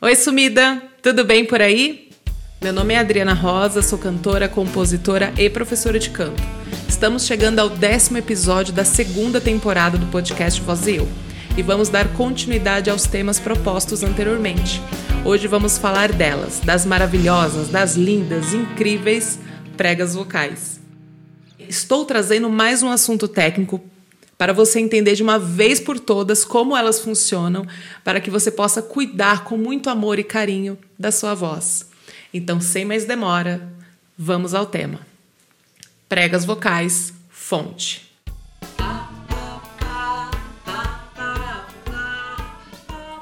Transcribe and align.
Oi, 0.00 0.14
sumida! 0.14 0.80
Tudo 1.02 1.24
bem 1.24 1.44
por 1.44 1.60
aí? 1.60 2.10
Meu 2.62 2.72
nome 2.72 2.94
é 2.94 2.98
Adriana 2.98 3.34
Rosa, 3.34 3.82
sou 3.82 3.98
cantora, 3.98 4.48
compositora 4.48 5.34
e 5.36 5.50
professora 5.50 5.98
de 5.98 6.10
canto. 6.10 6.40
Estamos 6.88 7.26
chegando 7.26 7.58
ao 7.58 7.68
décimo 7.68 8.16
episódio 8.16 8.72
da 8.72 8.84
segunda 8.84 9.40
temporada 9.40 9.98
do 9.98 10.06
podcast 10.06 10.60
Voz 10.60 10.86
e 10.86 10.94
Eu 10.94 11.08
e 11.56 11.62
vamos 11.62 11.88
dar 11.88 12.06
continuidade 12.12 12.88
aos 12.88 13.08
temas 13.08 13.40
propostos 13.40 14.04
anteriormente. 14.04 14.80
Hoje 15.24 15.48
vamos 15.48 15.76
falar 15.76 16.12
delas, 16.12 16.60
das 16.60 16.86
maravilhosas, 16.86 17.68
das 17.68 17.96
lindas, 17.96 18.54
incríveis 18.54 19.40
pregas 19.76 20.14
vocais. 20.14 20.80
Estou 21.58 22.04
trazendo 22.04 22.48
mais 22.48 22.84
um 22.84 22.88
assunto 22.88 23.26
técnico 23.26 23.82
para 24.38 24.52
você 24.52 24.78
entender 24.78 25.16
de 25.16 25.22
uma 25.22 25.38
vez 25.38 25.80
por 25.80 25.98
todas 25.98 26.44
como 26.44 26.76
elas 26.76 27.00
funcionam, 27.00 27.66
para 28.04 28.20
que 28.20 28.30
você 28.30 28.50
possa 28.50 28.80
cuidar 28.80 29.42
com 29.42 29.58
muito 29.58 29.90
amor 29.90 30.18
e 30.18 30.24
carinho 30.24 30.78
da 30.96 31.10
sua 31.10 31.34
voz. 31.34 31.86
Então, 32.32 32.60
sem 32.60 32.84
mais 32.84 33.04
demora, 33.04 33.68
vamos 34.16 34.54
ao 34.54 34.64
tema. 34.64 35.00
Pregas 36.08 36.44
vocais, 36.44 37.12
fonte. 37.28 38.07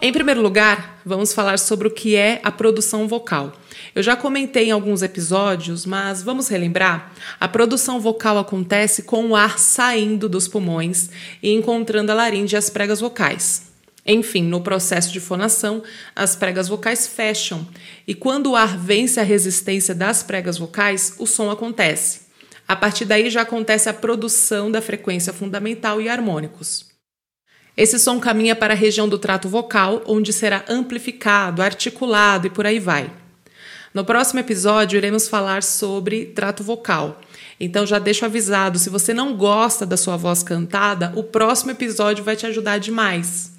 Em 0.07 0.13
primeiro 0.13 0.41
lugar, 0.41 1.01
vamos 1.05 1.33
falar 1.33 1.59
sobre 1.59 1.89
o 1.89 1.91
que 1.91 2.15
é 2.15 2.41
a 2.45 2.53
produção 2.53 3.09
vocal. 3.09 3.53
Eu 3.93 4.05
já 4.05 4.15
comentei 4.15 4.69
em 4.69 4.71
alguns 4.71 5.03
episódios, 5.03 5.85
mas 5.85 6.23
vamos 6.23 6.47
relembrar? 6.47 7.13
A 7.41 7.49
produção 7.49 7.99
vocal 7.99 8.39
acontece 8.39 9.03
com 9.03 9.27
o 9.27 9.35
ar 9.35 9.59
saindo 9.59 10.29
dos 10.29 10.47
pulmões 10.47 11.11
e 11.43 11.53
encontrando 11.53 12.13
a 12.13 12.15
laringe 12.15 12.55
e 12.55 12.57
as 12.57 12.71
pregas 12.71 13.01
vocais. 13.01 13.73
Enfim, 14.07 14.45
no 14.45 14.61
processo 14.61 15.13
de 15.13 15.19
fonação, 15.19 15.83
as 16.15 16.37
pregas 16.37 16.69
vocais 16.69 17.09
fecham 17.09 17.67
e 18.07 18.15
quando 18.15 18.53
o 18.53 18.55
ar 18.55 18.79
vence 18.79 19.19
a 19.19 19.25
resistência 19.25 19.93
das 19.93 20.23
pregas 20.23 20.57
vocais, 20.57 21.17
o 21.19 21.27
som 21.27 21.51
acontece. 21.51 22.27
A 22.69 22.77
partir 22.77 23.07
daí 23.07 23.29
já 23.29 23.41
acontece 23.41 23.89
a 23.89 23.93
produção 23.93 24.71
da 24.71 24.81
frequência 24.81 25.33
fundamental 25.33 26.01
e 26.01 26.09
harmônicos. 26.09 26.95
Esse 27.77 27.99
som 27.99 28.19
caminha 28.19 28.57
para 28.57 28.73
a 28.73 28.77
região 28.77 29.07
do 29.07 29.19
trato 29.19 29.49
vocal, 29.49 30.03
onde 30.07 30.33
será 30.33 30.65
amplificado, 30.67 31.61
articulado 31.61 32.47
e 32.47 32.51
por 32.51 32.65
aí 32.65 32.79
vai. 32.79 33.11
No 33.93 34.05
próximo 34.05 34.41
episódio, 34.41 34.97
iremos 34.97 35.29
falar 35.29 35.63
sobre 35.63 36.27
trato 36.27 36.63
vocal. 36.63 37.21
Então 37.61 37.87
já 37.87 37.99
deixo 37.99 38.25
avisado, 38.25 38.79
se 38.79 38.89
você 38.89 39.13
não 39.13 39.37
gosta 39.37 39.85
da 39.85 39.97
sua 39.97 40.17
voz 40.17 40.43
cantada, 40.43 41.13
o 41.17 41.23
próximo 41.23 41.71
episódio 41.71 42.25
vai 42.25 42.37
te 42.37 42.47
ajudar 42.47 42.79
demais. 42.79 43.53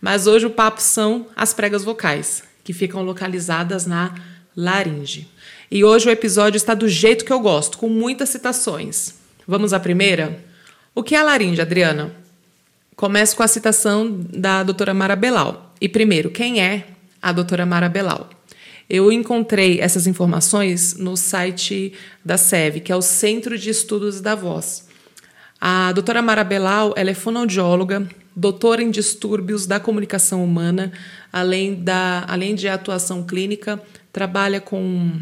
Mas 0.00 0.26
hoje 0.26 0.46
o 0.46 0.50
papo 0.50 0.80
são 0.80 1.26
as 1.36 1.54
pregas 1.54 1.84
vocais, 1.84 2.42
que 2.64 2.72
ficam 2.72 3.02
localizadas 3.02 3.86
na 3.86 4.14
laringe. 4.56 5.28
E 5.70 5.84
hoje 5.84 6.08
o 6.08 6.12
episódio 6.12 6.56
está 6.56 6.74
do 6.74 6.88
jeito 6.88 7.24
que 7.24 7.32
eu 7.32 7.40
gosto, 7.40 7.78
com 7.78 7.88
muitas 7.88 8.28
citações. 8.28 9.14
Vamos 9.46 9.72
à 9.72 9.80
primeira? 9.80 10.44
O 10.94 11.02
que 11.02 11.14
é 11.14 11.18
a 11.18 11.24
laringe, 11.24 11.60
Adriana? 11.60 12.21
Começo 13.02 13.34
com 13.34 13.42
a 13.42 13.48
citação 13.48 14.16
da 14.32 14.62
doutora 14.62 14.94
Mara 14.94 15.16
Belal. 15.16 15.74
E 15.80 15.88
primeiro, 15.88 16.30
quem 16.30 16.62
é 16.62 16.86
a 17.20 17.32
doutora 17.32 17.66
Mara 17.66 17.88
Belal? 17.88 18.30
Eu 18.88 19.10
encontrei 19.10 19.80
essas 19.80 20.06
informações 20.06 20.94
no 20.96 21.16
site 21.16 21.94
da 22.24 22.36
SEV, 22.36 22.78
que 22.78 22.92
é 22.92 22.94
o 22.94 23.02
Centro 23.02 23.58
de 23.58 23.70
Estudos 23.70 24.20
da 24.20 24.36
Voz. 24.36 24.86
A 25.60 25.90
doutora 25.90 26.22
Mara 26.22 26.44
Belal 26.44 26.94
ela 26.96 27.10
é 27.10 27.14
fonoaudióloga, 27.14 28.08
doutora 28.36 28.84
em 28.84 28.90
distúrbios 28.92 29.66
da 29.66 29.80
comunicação 29.80 30.44
humana, 30.44 30.92
além, 31.32 31.74
da, 31.74 32.24
além 32.28 32.54
de 32.54 32.68
atuação 32.68 33.24
clínica, 33.24 33.82
trabalha 34.12 34.60
com 34.60 35.20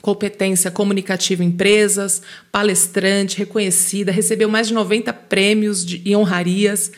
competência 0.00 0.70
comunicativa 0.70 1.42
em 1.42 1.48
empresas, 1.48 2.22
palestrante, 2.50 3.38
reconhecida, 3.38 4.12
recebeu 4.12 4.48
mais 4.48 4.68
de 4.68 4.74
90 4.74 5.12
prêmios 5.12 5.84
de, 5.84 6.00
e 6.04 6.14
honrarias. 6.14 6.92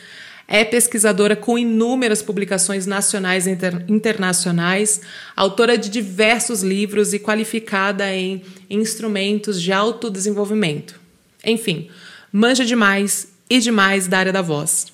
É 0.47 0.65
pesquisadora 0.65 1.35
com 1.35 1.57
inúmeras 1.57 2.21
publicações 2.21 2.85
nacionais 2.85 3.47
e 3.47 3.51
inter 3.51 3.85
internacionais, 3.87 5.01
autora 5.35 5.77
de 5.77 5.89
diversos 5.89 6.61
livros 6.61 7.13
e 7.13 7.19
qualificada 7.19 8.13
em 8.13 8.41
instrumentos 8.69 9.61
de 9.61 9.71
autodesenvolvimento. 9.71 10.99
Enfim, 11.45 11.89
manja 12.31 12.65
demais 12.65 13.29
e 13.49 13.59
demais 13.59 14.07
da 14.07 14.19
área 14.19 14.33
da 14.33 14.41
voz. 14.41 14.87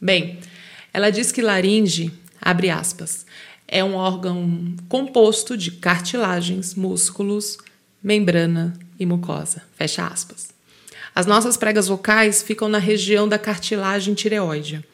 Bem, 0.00 0.38
ela 0.92 1.10
diz 1.10 1.30
que 1.30 1.42
laringe, 1.42 2.10
abre 2.40 2.70
aspas, 2.70 3.26
é 3.68 3.82
um 3.82 3.94
órgão 3.94 4.74
composto 4.88 5.56
de 5.56 5.70
cartilagens, 5.72 6.74
músculos, 6.74 7.58
membrana 8.02 8.78
e 8.98 9.04
mucosa. 9.04 9.62
Fecha 9.74 10.06
aspas. 10.06 10.48
As 11.14 11.26
nossas 11.26 11.56
pregas 11.56 11.88
vocais 11.88 12.42
ficam 12.42 12.68
na 12.68 12.78
região 12.78 13.28
da 13.28 13.38
cartilagem 13.38 14.14
tireoide, 14.14 14.84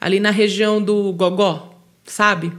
ali 0.00 0.18
na 0.18 0.30
região 0.30 0.82
do 0.82 1.12
gogó, 1.12 1.80
sabe? 2.04 2.52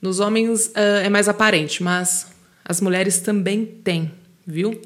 Nos 0.00 0.20
homens 0.20 0.68
uh, 0.68 1.04
é 1.04 1.08
mais 1.08 1.28
aparente, 1.28 1.82
mas 1.82 2.28
as 2.64 2.80
mulheres 2.80 3.20
também 3.20 3.64
têm, 3.64 4.10
viu? 4.46 4.80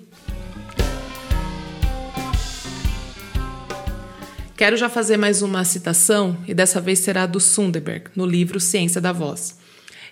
Quero 4.57 4.77
já 4.77 4.91
fazer 4.91 5.17
mais 5.17 5.41
uma 5.41 5.65
citação, 5.65 6.37
e 6.47 6.53
dessa 6.53 6.81
vez 6.81 6.99
será 6.99 7.25
do 7.25 7.41
Sunderberg, 7.41 8.11
no 8.15 8.27
livro 8.27 8.61
Ciência 8.61 9.01
da 9.01 9.13
Voz. 9.13 9.60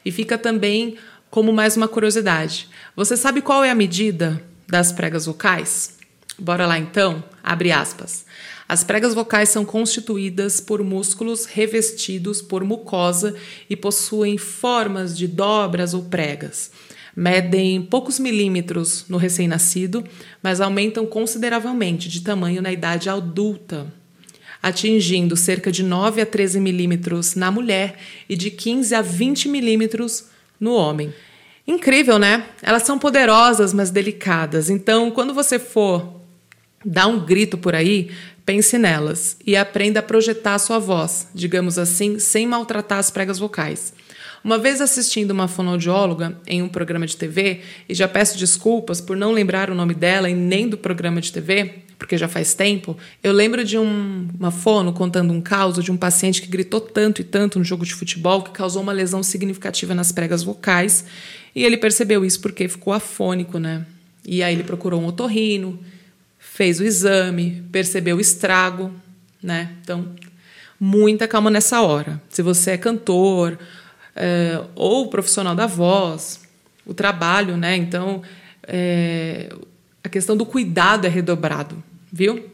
E 0.04 0.10
fica 0.10 0.38
também 0.38 0.96
como 1.30 1.52
mais 1.52 1.76
uma 1.76 1.88
curiosidade. 1.88 2.68
Você 2.96 3.16
sabe 3.16 3.42
qual 3.42 3.64
é 3.64 3.70
a 3.70 3.74
medida 3.74 4.42
das 4.66 4.92
pregas 4.92 5.26
vocais? 5.26 5.98
Bora 6.38 6.66
lá 6.66 6.78
então? 6.78 7.22
Abre 7.42 7.72
aspas. 7.72 8.24
As 8.68 8.84
pregas 8.84 9.14
vocais 9.14 9.48
são 9.48 9.64
constituídas 9.64 10.60
por 10.60 10.84
músculos 10.84 11.46
revestidos 11.46 12.42
por 12.42 12.62
mucosa 12.62 13.34
e 13.68 13.74
possuem 13.74 14.36
formas 14.36 15.16
de 15.16 15.26
dobras 15.26 15.94
ou 15.94 16.04
pregas. 16.04 16.70
Medem 17.16 17.82
poucos 17.82 18.18
milímetros 18.18 19.06
no 19.08 19.16
recém-nascido, 19.16 20.04
mas 20.42 20.60
aumentam 20.60 21.04
consideravelmente 21.06 22.08
de 22.08 22.20
tamanho 22.20 22.62
na 22.62 22.70
idade 22.70 23.08
adulta, 23.08 23.92
atingindo 24.62 25.36
cerca 25.36 25.70
de 25.70 25.82
9 25.82 26.20
a 26.20 26.26
13 26.26 26.60
milímetros 26.60 27.34
na 27.34 27.50
mulher 27.50 27.98
e 28.28 28.36
de 28.36 28.50
15 28.50 28.94
a 28.94 29.02
20 29.02 29.48
milímetros 29.48 30.26
no 30.58 30.74
homem. 30.74 31.12
Incrível, 31.66 32.18
né? 32.18 32.46
Elas 32.62 32.82
são 32.84 32.98
poderosas, 32.98 33.74
mas 33.74 33.90
delicadas. 33.90 34.70
Então, 34.70 35.10
quando 35.10 35.34
você 35.34 35.58
for 35.58 36.18
dá 36.84 37.06
um 37.06 37.24
grito 37.24 37.58
por 37.58 37.74
aí, 37.74 38.10
pense 38.46 38.78
nelas 38.78 39.36
e 39.46 39.56
aprenda 39.56 40.00
a 40.00 40.02
projetar 40.02 40.54
a 40.54 40.58
sua 40.58 40.78
voz, 40.78 41.28
digamos 41.34 41.78
assim, 41.78 42.18
sem 42.18 42.46
maltratar 42.46 42.98
as 42.98 43.10
pregas 43.10 43.38
vocais. 43.38 43.92
Uma 44.42 44.56
vez 44.56 44.80
assistindo 44.80 45.32
uma 45.32 45.48
fonoaudióloga 45.48 46.38
em 46.46 46.62
um 46.62 46.68
programa 46.68 47.06
de 47.06 47.16
TV, 47.16 47.60
e 47.88 47.94
já 47.94 48.06
peço 48.06 48.38
desculpas 48.38 49.00
por 49.00 49.16
não 49.16 49.32
lembrar 49.32 49.70
o 49.70 49.74
nome 49.74 49.94
dela 49.94 50.30
e 50.30 50.34
nem 50.34 50.68
do 50.68 50.78
programa 50.78 51.20
de 51.20 51.32
TV, 51.32 51.82
porque 51.98 52.16
já 52.16 52.28
faz 52.28 52.54
tempo, 52.54 52.96
eu 53.22 53.32
lembro 53.32 53.64
de 53.64 53.76
um, 53.76 54.28
uma 54.38 54.50
fono 54.50 54.92
contando 54.92 55.32
um 55.32 55.40
caso 55.40 55.82
de 55.82 55.90
um 55.90 55.96
paciente 55.96 56.40
que 56.40 56.46
gritou 56.48 56.80
tanto 56.80 57.20
e 57.20 57.24
tanto 57.24 57.58
no 57.58 57.64
jogo 57.64 57.84
de 57.84 57.92
futebol 57.92 58.42
que 58.42 58.52
causou 58.52 58.80
uma 58.80 58.92
lesão 58.92 59.22
significativa 59.22 59.94
nas 59.94 60.12
pregas 60.12 60.42
vocais, 60.42 61.04
e 61.54 61.64
ele 61.64 61.76
percebeu 61.76 62.24
isso 62.24 62.40
porque 62.40 62.68
ficou 62.68 62.92
afônico, 62.92 63.58
né? 63.58 63.84
E 64.24 64.42
aí 64.42 64.54
ele 64.54 64.62
procurou 64.62 65.00
um 65.00 65.06
otorrino, 65.06 65.78
fez 66.38 66.78
o 66.78 66.84
exame, 66.84 67.64
percebeu 67.72 68.16
o 68.16 68.20
estrago, 68.20 68.92
né? 69.42 69.72
Então, 69.80 70.06
muita 70.78 71.26
calma 71.26 71.50
nessa 71.50 71.80
hora. 71.82 72.20
Se 72.28 72.42
você 72.42 72.72
é 72.72 72.78
cantor 72.78 73.58
é, 74.14 74.60
ou 74.74 75.08
profissional 75.08 75.54
da 75.54 75.66
voz, 75.66 76.40
o 76.86 76.94
trabalho, 76.94 77.56
né? 77.56 77.76
Então, 77.76 78.22
é, 78.66 79.52
a 80.02 80.08
questão 80.08 80.36
do 80.36 80.46
cuidado 80.46 81.06
é 81.06 81.08
redobrado, 81.08 81.82
viu? 82.12 82.50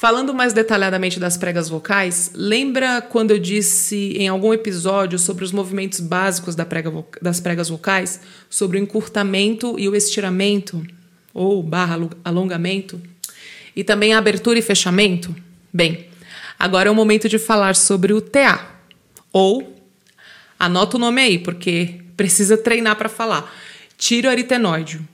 Falando 0.00 0.32
mais 0.32 0.54
detalhadamente 0.54 1.20
das 1.20 1.36
pregas 1.36 1.68
vocais, 1.68 2.30
lembra 2.34 3.02
quando 3.02 3.32
eu 3.32 3.38
disse 3.38 4.14
em 4.16 4.28
algum 4.28 4.54
episódio 4.54 5.18
sobre 5.18 5.44
os 5.44 5.52
movimentos 5.52 6.00
básicos 6.00 6.54
da 6.54 6.64
prega 6.64 6.90
das 7.20 7.38
pregas 7.38 7.68
vocais, 7.68 8.18
sobre 8.48 8.78
o 8.78 8.82
encurtamento 8.82 9.78
e 9.78 9.90
o 9.90 9.94
estiramento, 9.94 10.82
ou 11.34 11.62
barra 11.62 11.98
alongamento, 12.24 12.98
e 13.76 13.84
também 13.84 14.14
a 14.14 14.18
abertura 14.18 14.58
e 14.58 14.62
fechamento? 14.62 15.36
Bem, 15.70 16.06
agora 16.58 16.88
é 16.88 16.90
o 16.90 16.94
momento 16.94 17.28
de 17.28 17.38
falar 17.38 17.76
sobre 17.76 18.14
o 18.14 18.22
TA, 18.22 18.70
ou, 19.30 19.76
anota 20.58 20.96
o 20.96 21.00
nome 21.00 21.20
aí, 21.20 21.38
porque 21.38 22.00
precisa 22.16 22.56
treinar 22.56 22.96
para 22.96 23.10
falar, 23.10 23.54
tiroaritenoide. 24.00 25.06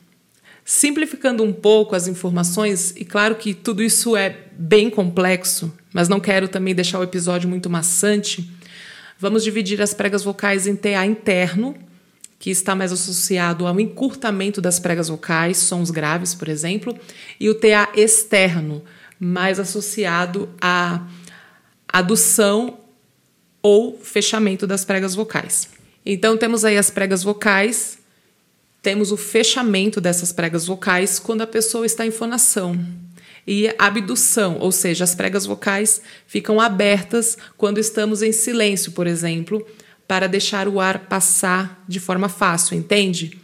Simplificando 0.65 1.43
um 1.43 1.53
pouco 1.53 1.94
as 1.94 2.06
informações, 2.06 2.94
e 2.97 3.05
claro 3.05 3.35
que 3.35 3.53
tudo 3.53 3.83
isso 3.83 4.17
é 4.17 4.44
bem 4.53 4.88
complexo, 4.88 5.77
mas 5.93 6.09
não 6.09 6.21
quero 6.21 6.49
também 6.49 6.75
deixar 6.75 7.00
o 7.00 7.03
episódio 7.03 7.49
muito 7.49 7.69
maçante, 7.69 8.49
vamos 9.19 9.43
dividir 9.43 9.83
as 9.83 9.93
pregas 9.93 10.23
vocais 10.23 10.67
em 10.67 10.77
TA 10.77 11.05
interno, 11.05 11.77
que 12.38 12.50
está 12.50 12.75
mais 12.75 12.93
associado 12.93 13.67
ao 13.67 13.79
encurtamento 13.81 14.61
das 14.61 14.79
pregas 14.79 15.09
vocais, 15.09 15.56
sons 15.59 15.91
graves, 15.91 16.35
por 16.35 16.49
exemplo, 16.49 16.97
e 17.41 17.49
o 17.49 17.55
TA 17.55 17.89
externo, 17.94 18.85
mais 19.19 19.59
associado 19.59 20.49
à 20.61 21.06
adução 21.89 22.79
ou 23.62 23.99
fechamento 23.99 24.67
das 24.67 24.85
pregas 24.85 25.15
vocais. 25.15 25.71
Então 26.05 26.37
temos 26.37 26.65
aí 26.65 26.77
as 26.77 26.91
pregas 26.91 27.23
vocais, 27.23 27.99
temos 28.82 29.11
o 29.11 29.17
fechamento 29.17 30.00
dessas 30.00 30.32
pregas 30.32 30.67
vocais 30.67 31.19
quando 31.19 31.43
a 31.43 31.46
pessoa 31.46 31.87
está 31.87 32.06
em 32.06 32.11
fonação. 32.11 32.78
E 33.46 33.73
abdução, 33.78 34.58
ou 34.58 34.73
seja, 34.73 35.05
as 35.05 35.14
pregas 35.14 35.46
vocais 35.46 36.02
ficam 36.26 36.61
abertas 36.61 37.38
quando 37.56 37.78
estamos 37.78 38.20
em 38.23 38.32
silêncio, 38.32 38.93
por 38.93 39.06
exemplo, 39.06 39.64
para 40.06 40.26
deixar 40.26 40.67
o 40.67 40.81
ar 40.81 41.06
passar 41.06 41.84
de 41.87 42.00
forma 42.00 42.28
fácil, 42.28 42.76
entende? 42.76 43.38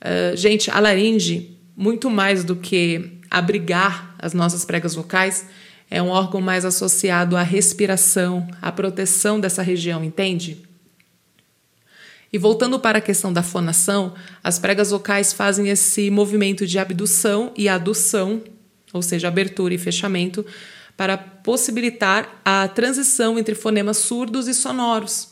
Uh, 0.00 0.36
gente, 0.36 0.70
a 0.70 0.78
laringe, 0.78 1.58
muito 1.76 2.08
mais 2.08 2.44
do 2.44 2.54
que 2.54 3.18
abrigar 3.30 4.14
as 4.18 4.32
nossas 4.32 4.64
pregas 4.64 4.94
vocais, 4.94 5.46
é 5.90 6.00
um 6.00 6.08
órgão 6.08 6.40
mais 6.40 6.64
associado 6.64 7.36
à 7.36 7.42
respiração, 7.42 8.48
à 8.60 8.70
proteção 8.70 9.38
dessa 9.38 9.62
região, 9.62 10.02
entende? 10.04 10.62
E 12.32 12.38
voltando 12.38 12.80
para 12.80 12.98
a 12.98 13.02
questão 13.02 13.32
da 13.32 13.42
fonação, 13.42 14.14
as 14.42 14.58
pregas 14.58 14.90
vocais 14.90 15.32
fazem 15.32 15.68
esse 15.68 16.10
movimento 16.10 16.66
de 16.66 16.78
abdução 16.78 17.52
e 17.56 17.68
adução 17.68 18.42
ou 18.92 19.02
seja, 19.02 19.28
abertura 19.28 19.72
e 19.74 19.78
fechamento, 19.78 20.44
para 20.96 21.16
possibilitar 21.16 22.40
a 22.44 22.68
transição 22.68 23.38
entre 23.38 23.54
fonemas 23.54 23.96
surdos 23.96 24.46
e 24.46 24.54
sonoros. 24.54 25.30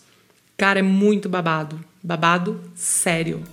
Cara, 0.56 0.78
é 0.78 0.82
muito 0.82 1.28
babado. 1.28 1.78
Babado 2.02 2.60
sério. 2.74 3.44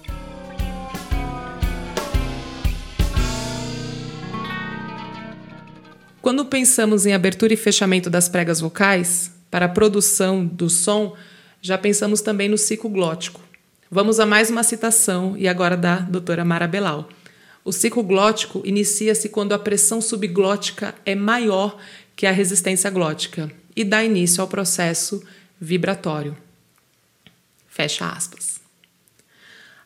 Quando 6.21 6.45
pensamos 6.45 7.05
em 7.05 7.13
abertura 7.13 7.53
e 7.53 7.57
fechamento 7.57 8.09
das 8.09 8.27
pregas 8.27 8.59
vocais, 8.59 9.31
para 9.49 9.65
a 9.65 9.69
produção 9.69 10.45
do 10.45 10.69
som, 10.69 11.15
já 11.61 11.77
pensamos 11.77 12.21
também 12.21 12.49
no 12.49 12.57
ciclo 12.57 12.89
glótico. 12.89 13.41
Vamos 13.89 14.19
a 14.19 14.25
mais 14.25 14.49
uma 14.49 14.63
citação, 14.63 15.35
e 15.37 15.47
agora 15.47 15.77
da 15.77 15.99
doutora 15.99 16.43
Mara 16.43 16.67
Belal. 16.67 17.07
O 17.63 17.71
ciclo 17.71 18.03
glótico 18.03 18.61
inicia-se 18.65 19.29
quando 19.29 19.53
a 19.53 19.59
pressão 19.59 20.01
subglótica 20.01 20.95
é 21.05 21.15
maior 21.15 21.77
que 22.15 22.25
a 22.25 22.31
resistência 22.31 22.89
glótica 22.89 23.51
e 23.75 23.83
dá 23.83 24.03
início 24.03 24.41
ao 24.41 24.47
processo 24.47 25.23
vibratório. 25.59 26.35
Fecha 27.67 28.09
aspas. 28.09 28.59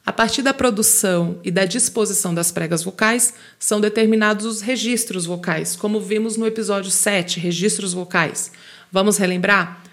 A 0.06 0.12
partir 0.12 0.41
da 0.41 0.53
produção 0.53 1.39
e 1.44 1.51
da 1.51 1.65
disposição 1.65 2.33
das 2.33 2.51
pregas 2.51 2.83
vocais, 2.83 3.35
são 3.59 3.79
determinados 3.79 4.45
os 4.45 4.62
registros 4.62 5.25
vocais, 5.25 5.75
como 5.75 6.00
vimos 6.00 6.38
no 6.38 6.47
episódio 6.47 6.89
7, 6.89 7.39
registros 7.39 7.94
vocais. 7.94 8.51
Vamos 8.91 9.18
relembrar? 9.18 9.83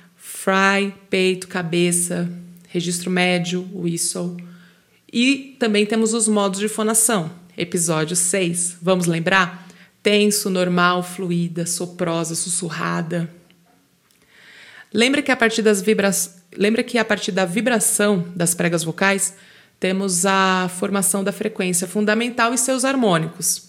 Fry, 0.40 0.94
peito, 1.10 1.48
cabeça, 1.48 2.30
registro 2.68 3.10
médio, 3.10 3.68
whistle. 3.74 4.36
E 5.12 5.56
também 5.58 5.84
temos 5.84 6.14
os 6.14 6.28
modos 6.28 6.60
de 6.60 6.68
fonação, 6.68 7.28
episódio 7.56 8.14
6. 8.14 8.76
Vamos 8.80 9.06
lembrar? 9.06 9.66
Tenso, 10.00 10.48
normal, 10.48 11.02
fluida, 11.02 11.66
soprosa, 11.66 12.36
sussurrada. 12.36 13.28
Lembra 14.94 15.22
que 15.22 15.32
a 15.32 15.36
partir 15.36 15.60
das 15.60 15.82
vibra... 15.82 16.12
Lembra 16.56 16.84
que 16.84 16.98
a 16.98 17.04
partir 17.04 17.32
da 17.32 17.44
vibração 17.44 18.24
das 18.36 18.54
pregas 18.54 18.84
vocais 18.84 19.34
temos 19.80 20.24
a 20.24 20.70
formação 20.78 21.24
da 21.24 21.32
frequência 21.32 21.88
fundamental 21.88 22.54
e 22.54 22.58
seus 22.58 22.84
harmônicos. 22.84 23.67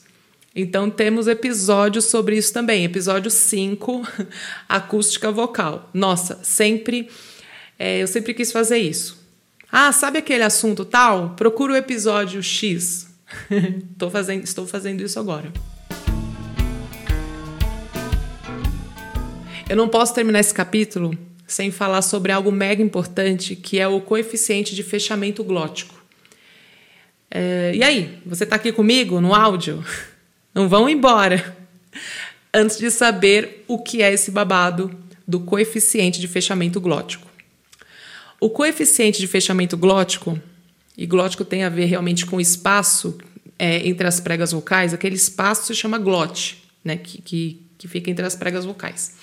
Então 0.55 0.89
temos 0.89 1.27
episódios 1.27 2.05
sobre 2.05 2.37
isso 2.37 2.51
também. 2.51 2.83
Episódio 2.83 3.29
5, 3.29 4.07
acústica 4.67 5.31
vocal. 5.31 5.89
Nossa, 5.93 6.39
sempre 6.43 7.09
é, 7.79 8.03
eu 8.03 8.07
sempre 8.07 8.33
quis 8.33 8.51
fazer 8.51 8.77
isso. 8.77 9.17
Ah, 9.71 9.93
sabe 9.93 10.17
aquele 10.17 10.43
assunto 10.43 10.83
tal? 10.83 11.29
Procura 11.29 11.73
o 11.73 11.77
episódio 11.77 12.43
X. 12.43 13.07
Fazendo, 14.11 14.43
estou 14.43 14.65
fazendo 14.65 15.01
isso 15.01 15.19
agora. 15.19 15.53
Eu 19.69 19.77
não 19.77 19.87
posso 19.87 20.15
terminar 20.15 20.39
esse 20.39 20.53
capítulo 20.53 21.15
sem 21.45 21.69
falar 21.69 22.01
sobre 22.01 22.31
algo 22.31 22.51
mega 22.51 22.81
importante, 22.81 23.55
que 23.55 23.79
é 23.79 23.87
o 23.87 24.01
coeficiente 24.01 24.75
de 24.75 24.81
fechamento 24.83 25.43
glótico. 25.43 25.95
É, 27.29 27.71
e 27.75 27.83
aí, 27.83 28.19
você 28.25 28.43
está 28.45 28.55
aqui 28.55 28.71
comigo 28.71 29.21
no 29.21 29.33
áudio? 29.33 29.83
Não 30.53 30.67
vão 30.67 30.89
embora 30.89 31.57
antes 32.53 32.77
de 32.77 32.89
saber 32.89 33.63
o 33.67 33.77
que 33.77 34.01
é 34.01 34.11
esse 34.11 34.31
babado 34.31 34.91
do 35.27 35.39
coeficiente 35.39 36.19
de 36.19 36.27
fechamento 36.27 36.81
glótico. 36.81 37.27
O 38.39 38.49
coeficiente 38.49 39.19
de 39.19 39.27
fechamento 39.27 39.77
glótico 39.77 40.39
e 40.97 41.05
glótico 41.05 41.45
tem 41.45 41.63
a 41.63 41.69
ver 41.69 41.85
realmente 41.85 42.25
com 42.25 42.37
o 42.37 42.41
espaço 42.41 43.17
é, 43.57 43.87
entre 43.87 44.07
as 44.07 44.19
pregas 44.19 44.53
vocais, 44.53 44.93
aquele 44.93 45.15
espaço 45.15 45.67
se 45.67 45.75
chama 45.75 45.97
glote, 45.97 46.63
né, 46.83 46.95
que, 46.95 47.21
que, 47.21 47.61
que 47.77 47.87
fica 47.87 48.09
entre 48.09 48.25
as 48.25 48.35
pregas 48.35 48.63
vocais. 48.63 49.13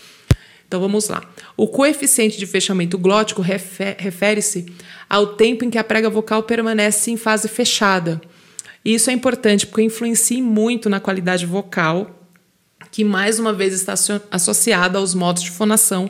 Então 0.69 0.81
vamos 0.81 1.09
lá. 1.09 1.23
O 1.57 1.67
coeficiente 1.67 2.39
de 2.39 2.47
fechamento 2.47 2.99
glótico 2.99 3.41
refere-se 3.41 4.67
ao 5.09 5.35
tempo 5.35 5.65
em 5.65 5.71
que 5.71 5.79
a 5.79 5.85
prega 5.85 6.11
vocal 6.11 6.43
permanece 6.43 7.11
em 7.11 7.17
fase 7.17 7.49
fechada. 7.49 8.21
E 8.87 8.95
isso 8.95 9.11
é 9.11 9.13
importante 9.13 9.67
porque 9.67 9.83
influencia 9.83 10.41
muito 10.41 10.89
na 10.89 11.01
qualidade 11.01 11.45
vocal, 11.45 12.25
que 12.93 13.03
mais 13.03 13.41
uma 13.41 13.53
vez 13.53 13.75
está 13.75 13.95
associada 14.31 14.97
aos 14.97 15.13
modos 15.13 15.43
de 15.43 15.51
fonação 15.51 16.09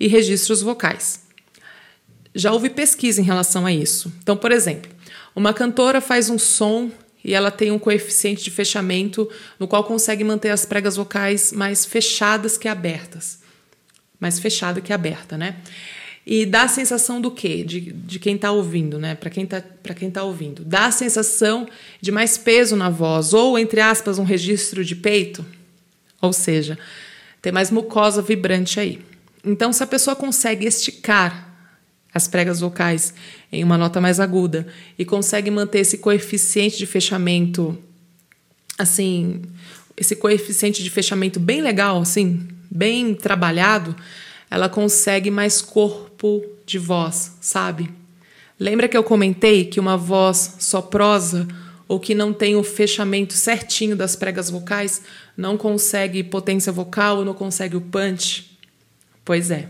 e 0.00 0.06
registros 0.08 0.62
vocais. 0.62 1.22
Já 2.34 2.50
houve 2.50 2.70
pesquisa 2.70 3.20
em 3.20 3.24
relação 3.24 3.66
a 3.66 3.72
isso. 3.74 4.10
Então, 4.22 4.38
por 4.38 4.52
exemplo, 4.52 4.90
uma 5.36 5.52
cantora 5.52 6.00
faz 6.00 6.30
um 6.30 6.38
som 6.38 6.90
e 7.22 7.34
ela 7.34 7.50
tem 7.50 7.70
um 7.70 7.78
coeficiente 7.78 8.42
de 8.42 8.50
fechamento 8.50 9.28
no 9.60 9.68
qual 9.68 9.84
consegue 9.84 10.24
manter 10.24 10.48
as 10.48 10.64
pregas 10.64 10.96
vocais 10.96 11.52
mais 11.52 11.84
fechadas 11.84 12.56
que 12.56 12.68
abertas. 12.68 13.40
Mais 14.18 14.38
fechada 14.38 14.80
que 14.80 14.94
aberta, 14.94 15.36
né? 15.36 15.56
E 16.26 16.46
dá 16.46 16.62
a 16.62 16.68
sensação 16.68 17.20
do 17.20 17.30
quê? 17.30 17.62
De, 17.62 17.80
de 17.80 18.18
quem 18.18 18.36
está 18.36 18.50
ouvindo, 18.50 18.98
né? 18.98 19.14
Para 19.14 19.28
quem 19.28 19.44
está 19.44 19.62
quem 19.94 20.10
tá 20.10 20.22
ouvindo. 20.22 20.64
Dá 20.64 20.86
a 20.86 20.90
sensação 20.90 21.68
de 22.00 22.10
mais 22.10 22.38
peso 22.38 22.76
na 22.76 22.88
voz, 22.88 23.34
ou, 23.34 23.58
entre 23.58 23.80
aspas, 23.80 24.18
um 24.18 24.24
registro 24.24 24.84
de 24.84 24.96
peito. 24.96 25.44
Ou 26.22 26.32
seja, 26.32 26.78
tem 27.42 27.52
mais 27.52 27.70
mucosa 27.70 28.22
vibrante 28.22 28.80
aí. 28.80 29.00
Então, 29.44 29.72
se 29.72 29.82
a 29.82 29.86
pessoa 29.86 30.16
consegue 30.16 30.66
esticar 30.66 31.52
as 32.12 32.26
pregas 32.26 32.60
vocais 32.60 33.12
em 33.52 33.62
uma 33.62 33.76
nota 33.76 34.00
mais 34.00 34.18
aguda 34.18 34.66
e 34.98 35.04
consegue 35.04 35.50
manter 35.50 35.80
esse 35.80 35.98
coeficiente 35.98 36.78
de 36.78 36.86
fechamento 36.86 37.76
assim, 38.78 39.42
esse 39.96 40.16
coeficiente 40.16 40.82
de 40.82 40.90
fechamento 40.90 41.38
bem 41.38 41.60
legal, 41.60 42.00
assim, 42.00 42.46
bem 42.70 43.14
trabalhado, 43.14 43.94
ela 44.54 44.68
consegue 44.68 45.32
mais 45.32 45.60
corpo 45.60 46.40
de 46.64 46.78
voz, 46.78 47.36
sabe? 47.40 47.90
Lembra 48.56 48.86
que 48.86 48.96
eu 48.96 49.02
comentei 49.02 49.64
que 49.64 49.80
uma 49.80 49.96
voz 49.96 50.58
só 50.60 50.80
prosa 50.80 51.48
ou 51.88 51.98
que 51.98 52.14
não 52.14 52.32
tem 52.32 52.54
o 52.54 52.62
fechamento 52.62 53.34
certinho 53.34 53.96
das 53.96 54.14
pregas 54.14 54.48
vocais 54.48 55.02
não 55.36 55.56
consegue 55.56 56.22
potência 56.22 56.70
vocal 56.70 57.16
ou 57.16 57.24
não 57.24 57.34
consegue 57.34 57.74
o 57.74 57.80
punch? 57.80 58.56
Pois 59.24 59.50
é. 59.50 59.66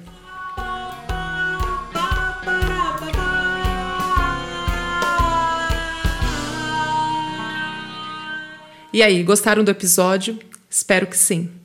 E 8.93 9.03
aí, 9.03 9.23
gostaram 9.23 9.65
do 9.65 9.71
episódio? 9.71 10.39
Espero 10.69 11.07
que 11.07 11.17
sim. 11.17 11.64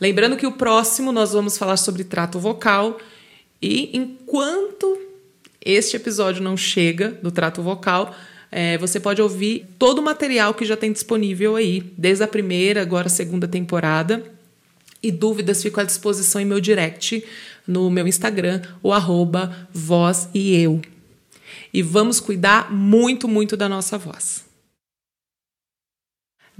Lembrando 0.00 0.36
que 0.36 0.46
o 0.46 0.52
próximo 0.52 1.10
nós 1.10 1.32
vamos 1.32 1.58
falar 1.58 1.76
sobre 1.76 2.04
trato 2.04 2.38
vocal 2.38 2.98
e 3.60 3.90
enquanto 3.96 4.98
este 5.64 5.96
episódio 5.96 6.42
não 6.42 6.56
chega 6.56 7.10
do 7.22 7.30
trato 7.30 7.60
vocal, 7.62 8.14
é, 8.50 8.78
você 8.78 9.00
pode 9.00 9.20
ouvir 9.20 9.66
todo 9.78 9.98
o 9.98 10.02
material 10.02 10.54
que 10.54 10.64
já 10.64 10.76
tem 10.76 10.92
disponível 10.92 11.56
aí, 11.56 11.80
desde 11.96 12.22
a 12.22 12.28
primeira, 12.28 12.80
agora 12.80 13.08
a 13.08 13.10
segunda 13.10 13.48
temporada. 13.48 14.24
E 15.02 15.12
dúvidas 15.12 15.62
fico 15.62 15.80
à 15.80 15.84
disposição 15.84 16.40
em 16.40 16.44
meu 16.44 16.60
direct 16.60 17.24
no 17.66 17.90
meu 17.90 18.08
Instagram, 18.08 18.62
o 18.82 18.92
arroba 18.92 19.68
voz 19.72 20.28
e 20.32 20.56
eu. 20.56 20.80
E 21.72 21.82
vamos 21.82 22.18
cuidar 22.18 22.72
muito, 22.72 23.28
muito 23.28 23.56
da 23.56 23.68
nossa 23.68 23.98
voz. 23.98 24.47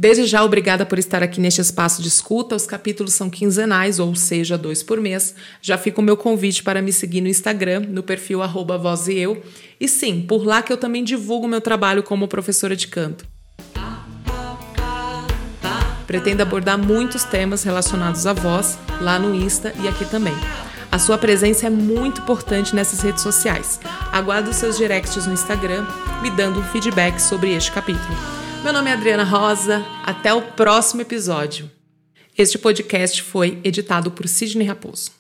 Desde 0.00 0.26
já, 0.26 0.45
obrigada 0.45 0.87
por 0.87 0.97
estar 0.97 1.25
aqui 1.25 1.40
neste 1.40 1.61
espaço 1.61 2.00
de 2.00 2.07
escuta. 2.07 2.55
Os 2.55 2.64
capítulos 2.64 3.14
são 3.14 3.28
quinzenais, 3.28 3.99
ou 3.99 4.14
seja, 4.14 4.57
dois 4.57 4.81
por 4.81 5.00
mês. 5.00 5.35
Já 5.61 5.76
fica 5.76 6.00
o 6.00 6.05
meu 6.05 6.17
convite 6.17 6.62
para 6.62 6.81
me 6.81 6.93
seguir 6.93 7.21
no 7.21 7.26
Instagram, 7.26 7.81
no 7.88 8.05
perfil 8.05 8.40
arroba 8.40 8.78
voz 8.78 9.09
e 9.09 9.19
eu. 9.19 9.43
E 9.81 9.88
sim, 9.88 10.21
por 10.21 10.47
lá 10.47 10.62
que 10.62 10.73
eu 10.73 10.76
também 10.76 11.02
divulgo 11.02 11.49
meu 11.49 11.61
trabalho 11.61 12.05
como 12.05 12.28
professora 12.28 12.76
de 12.76 12.87
canto. 12.87 13.26
Pretendo 16.07 16.43
abordar 16.43 16.78
muitos 16.78 17.25
temas 17.25 17.64
relacionados 17.64 18.25
à 18.25 18.33
voz, 18.33 18.78
lá 19.00 19.19
no 19.19 19.35
Insta 19.35 19.75
e 19.83 19.88
aqui 19.88 20.05
também. 20.05 20.35
A 20.93 20.99
sua 21.00 21.19
presença 21.19 21.67
é 21.67 21.71
muito 21.71 22.21
importante 22.21 22.73
nessas 22.73 23.00
redes 23.00 23.23
sociais. 23.25 23.81
Aguardo 24.12 24.52
seus 24.52 24.78
directs 24.78 25.26
no 25.26 25.35
Instagram, 25.35 25.85
me 26.23 26.31
dando 26.31 26.61
um 26.61 26.64
feedback 26.64 27.19
sobre 27.19 27.52
este 27.52 27.73
capítulo. 27.73 28.38
Meu 28.68 28.75
nome 28.75 28.90
é 28.90 28.92
Adriana 28.92 29.25
Rosa, 29.25 29.82
até 30.04 30.34
o 30.34 30.42
próximo 30.42 31.00
episódio. 31.00 31.70
Este 32.37 32.58
podcast 32.58 33.22
foi 33.22 33.58
editado 33.64 34.10
por 34.10 34.28
Sidney 34.28 34.68
Raposo. 34.68 35.17